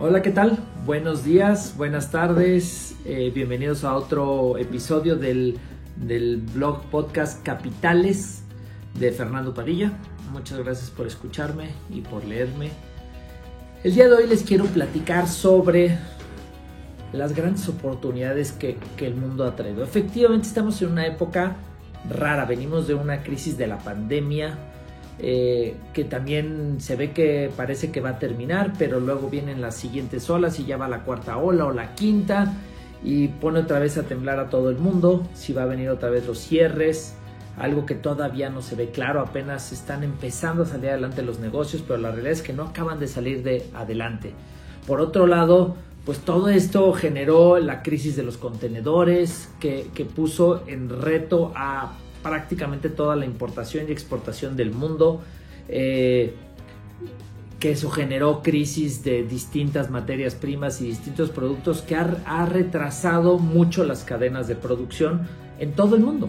[0.00, 0.56] Hola, ¿qué tal?
[0.86, 5.58] Buenos días, buenas tardes, eh, bienvenidos a otro episodio del,
[5.96, 8.44] del blog podcast Capitales
[8.94, 9.90] de Fernando Padilla.
[10.32, 12.70] Muchas gracias por escucharme y por leerme.
[13.82, 15.98] El día de hoy les quiero platicar sobre
[17.12, 19.82] las grandes oportunidades que, que el mundo ha traído.
[19.82, 21.56] Efectivamente estamos en una época
[22.08, 24.58] rara, venimos de una crisis de la pandemia,
[25.20, 29.74] eh, que también se ve que parece que va a terminar, pero luego vienen las
[29.74, 32.54] siguientes olas y ya va la cuarta ola o la quinta
[33.02, 36.10] y pone otra vez a temblar a todo el mundo, si va a venir otra
[36.10, 37.14] vez los cierres,
[37.58, 41.82] algo que todavía no se ve claro, apenas están empezando a salir adelante los negocios,
[41.86, 44.32] pero la realidad es que no acaban de salir de adelante.
[44.86, 50.62] Por otro lado, pues todo esto generó la crisis de los contenedores que, que puso
[50.66, 55.22] en reto a prácticamente toda la importación y exportación del mundo,
[55.68, 56.34] eh,
[57.58, 63.84] que eso generó crisis de distintas materias primas y distintos productos que ha, retrasado mucho
[63.84, 65.26] las cadenas de producción
[65.58, 66.28] en todo el mundo.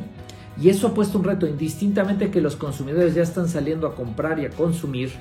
[0.60, 4.40] Y eso ha puesto un reto, indistintamente que los consumidores ya están saliendo a comprar
[4.40, 5.12] y a consumir,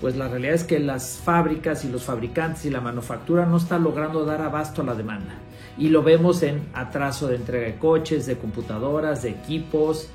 [0.00, 3.82] pues la realidad es que las fábricas y los fabricantes y la manufactura no están
[3.82, 5.34] logrando dar abasto a la demanda
[5.76, 10.08] y lo vemos en atraso de entrega de coches, de computadoras, de equipos.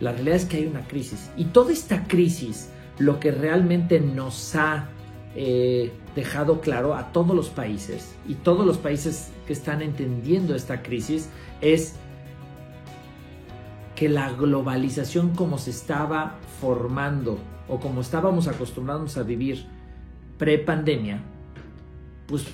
[0.00, 4.54] La realidad es que hay una crisis y toda esta crisis lo que realmente nos
[4.56, 4.88] ha
[5.34, 10.82] eh, dejado claro a todos los países y todos los países que están entendiendo esta
[10.82, 11.28] crisis
[11.60, 11.94] es
[13.94, 17.38] que la globalización como se estaba formando
[17.70, 19.64] o como estábamos acostumbrados a vivir
[20.38, 21.20] pre-pandemia,
[22.26, 22.44] pues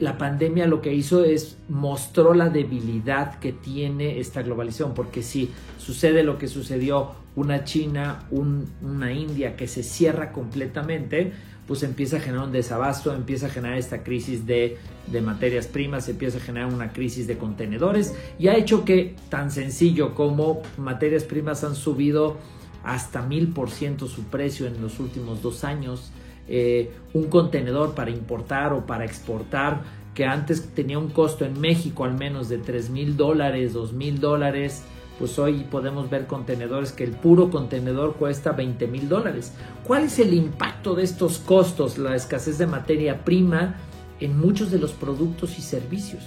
[0.00, 5.50] la pandemia lo que hizo es mostró la debilidad que tiene esta globalización, porque si
[5.78, 11.32] sucede lo que sucedió, una China, una India que se cierra completamente,
[11.66, 16.08] pues empieza a generar un desabasto, empieza a generar esta crisis de, de materias primas,
[16.08, 21.24] empieza a generar una crisis de contenedores y ha hecho que tan sencillo como materias
[21.24, 22.36] primas han subido
[22.84, 26.12] hasta mil por ciento su precio en los últimos dos años
[26.48, 29.82] eh, un contenedor para importar o para exportar
[30.14, 34.20] que antes tenía un costo en México al menos de 3 mil dólares, 2 mil
[34.20, 34.82] dólares,
[35.18, 39.52] pues hoy podemos ver contenedores que el puro contenedor cuesta 20 mil dólares.
[39.86, 43.76] ¿Cuál es el impacto de estos costos, la escasez de materia prima
[44.20, 46.24] en muchos de los productos y servicios?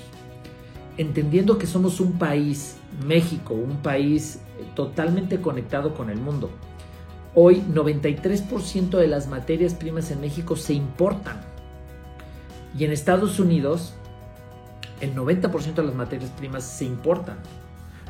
[0.98, 4.40] Entendiendo que somos un país, México, un país
[4.76, 6.50] totalmente conectado con el mundo,
[7.38, 11.42] Hoy 93% de las materias primas en México se importan.
[12.78, 13.94] Y en Estados Unidos
[15.02, 17.36] el 90% de las materias primas se importan.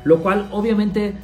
[0.04, 1.14] Lo cual obviamente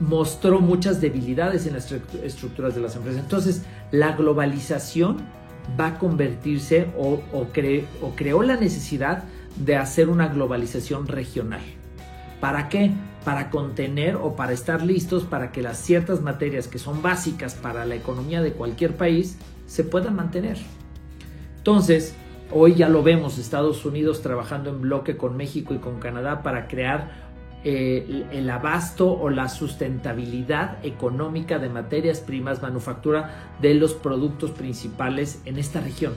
[0.00, 3.20] mostró muchas debilidades en las estructuras de las empresas.
[3.20, 5.18] Entonces la globalización
[5.78, 9.24] va a convertirse o, o creó la necesidad
[9.56, 11.62] de hacer una globalización regional.
[12.40, 12.90] ¿Para qué?
[13.24, 17.86] Para contener o para estar listos para que las ciertas materias que son básicas para
[17.86, 20.58] la economía de cualquier país se puedan mantener.
[21.56, 22.14] Entonces,
[22.52, 26.68] hoy ya lo vemos, Estados Unidos trabajando en bloque con México y con Canadá para
[26.68, 27.24] crear
[27.64, 35.40] eh, el abasto o la sustentabilidad económica de materias primas, manufactura de los productos principales
[35.46, 36.12] en esta región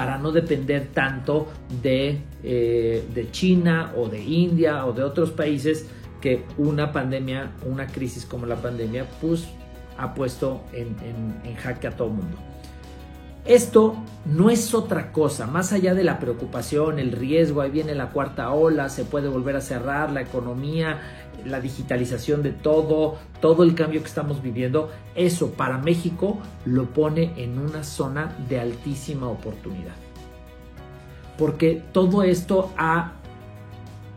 [0.00, 1.48] para no depender tanto
[1.82, 5.84] de, eh, de China o de India o de otros países
[6.22, 9.46] que una pandemia, una crisis como la pandemia, pues
[9.98, 10.96] ha puesto en,
[11.44, 12.38] en, jaque a todo el mundo.
[13.44, 13.94] Esto
[14.24, 18.52] no es otra cosa, más allá de la preocupación, el riesgo, ahí viene la cuarta
[18.52, 24.00] ola, se puede volver a cerrar la economía, la digitalización de todo, todo el cambio
[24.00, 29.94] que estamos viviendo, eso para México lo pone en una zona de altísima oportunidad.
[31.38, 33.12] Porque todo esto ha,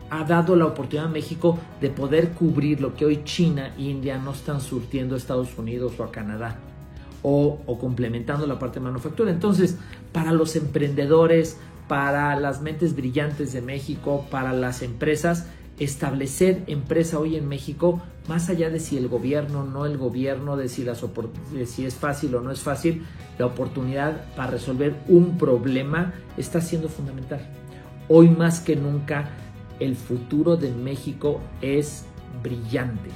[0.09, 4.17] ha dado la oportunidad a México de poder cubrir lo que hoy China e India
[4.17, 6.57] no están surtiendo a Estados Unidos o a Canadá.
[7.25, 9.31] O, o complementando la parte de manufactura.
[9.31, 9.77] Entonces,
[10.11, 11.57] para los emprendedores,
[11.87, 15.47] para las mentes brillantes de México, para las empresas,
[15.79, 20.69] establecer empresa hoy en México, más allá de si el gobierno, no el gobierno, de
[20.69, 20.85] si,
[21.65, 23.03] si es fácil o no es fácil,
[23.37, 27.41] la oportunidad para resolver un problema está siendo fundamental.
[28.07, 29.29] Hoy más que nunca,
[29.79, 32.05] el futuro de México es
[32.41, 33.09] brillante.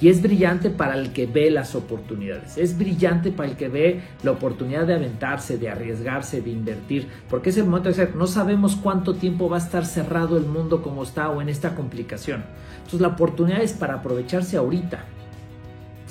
[0.00, 4.00] Y es brillante para el que ve las oportunidades, es brillante para el que ve
[4.22, 8.28] la oportunidad de aventarse, de arriesgarse, de invertir, porque es el momento de ser, no
[8.28, 12.44] sabemos cuánto tiempo va a estar cerrado el mundo como está o en esta complicación.
[12.76, 15.04] Entonces la oportunidad es para aprovecharse ahorita.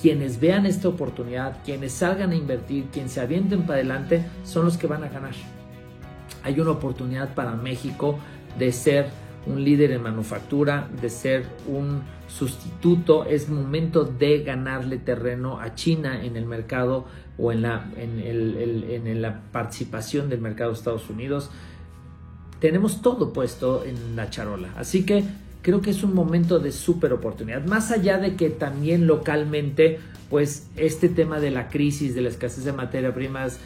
[0.02, 4.78] Quienes vean esta oportunidad, quienes salgan a invertir, quienes se avienten para adelante, son los
[4.78, 5.34] que van a ganar.
[6.44, 8.20] hay una oportunidad para México
[8.60, 9.10] de ser
[9.46, 13.26] un líder en manufactura, de ser un sustituto.
[13.26, 17.06] Es momento de ganarle terreno a China en el mercado
[17.38, 21.50] o en la, en, la participación del mercado de Estados Unidos.
[22.60, 24.74] Tenemos todo puesto en la charola.
[24.78, 25.24] Así que
[25.62, 27.66] creo que es un momento de súper oportunidad.
[27.66, 30.00] Más allá de que también localmente,
[30.30, 33.60] pues este tema de la crisis, de la escasez de materias primas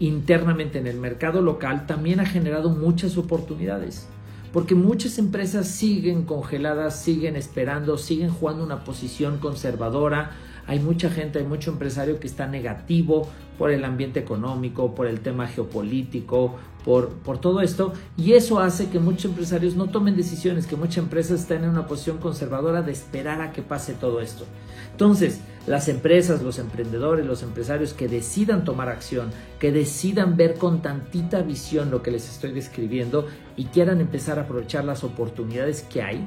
[0.00, 4.08] internamente en el mercado local, también ha generado muchas oportunidades.
[4.54, 10.30] Porque muchas empresas siguen congeladas, siguen esperando, siguen jugando una posición conservadora.
[10.68, 13.28] Hay mucha gente, hay mucho empresario que está negativo
[13.58, 16.54] por el ambiente económico, por el tema geopolítico,
[16.84, 17.94] por, por todo esto.
[18.16, 21.88] Y eso hace que muchos empresarios no tomen decisiones, que muchas empresas estén en una
[21.88, 24.44] posición conservadora de esperar a que pase todo esto.
[24.92, 30.82] Entonces, las empresas, los emprendedores, los empresarios que decidan tomar acción, que decidan ver con
[30.82, 33.26] tantita visión lo que les estoy describiendo
[33.56, 36.26] y quieran empezar a aprovechar las oportunidades que hay,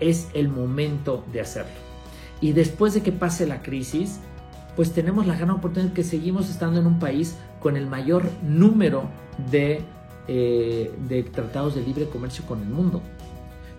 [0.00, 1.72] es el momento de hacerlo.
[2.40, 4.20] Y después de que pase la crisis,
[4.76, 9.10] pues tenemos la gran oportunidad que seguimos estando en un país con el mayor número
[9.50, 9.82] de,
[10.28, 13.02] eh, de tratados de libre comercio con el mundo.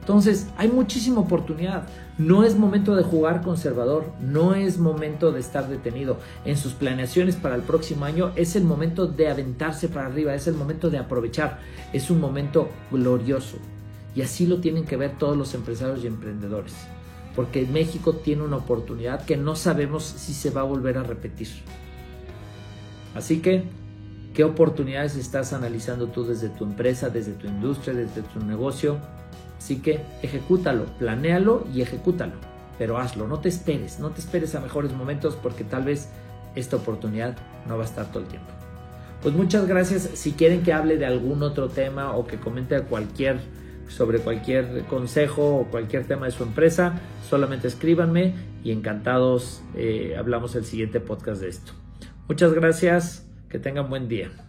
[0.10, 1.84] Entonces, hay muchísima oportunidad.
[2.18, 6.18] No es momento de jugar conservador, no es momento de estar detenido.
[6.46, 10.48] En sus planeaciones para el próximo año es el momento de aventarse para arriba, es
[10.48, 11.60] el momento de aprovechar,
[11.94, 13.58] es un momento glorioso.
[14.16, 16.74] Y así lo tienen que ver todos los empresarios y emprendedores
[17.36, 21.50] porque México tiene una oportunidad que no sabemos si se va a volver a repetir.
[23.14, 23.66] Así que,
[24.34, 28.98] ¿qué oportunidades estás analizando tú desde tu empresa, desde tu industria, desde tu negocio?
[29.60, 32.34] Así que ejecútalo, planéalo y ejecútalo,
[32.80, 36.10] pero hazlo, no te esperes, no te esperes a mejores momentos porque tal vez
[36.56, 38.50] esta oportunidad no va a estar todo el tiempo.
[39.22, 40.10] Pues muchas gracias.
[40.14, 43.40] Si quieren que hable de algún otro tema o que comente cualquier
[43.90, 50.56] sobre cualquier consejo o cualquier tema de su empresa, solamente escríbanme y encantados eh, hablamos
[50.56, 51.74] el siguiente podcast de esto.
[52.30, 54.49] Muchas gracias, que tengan buen día.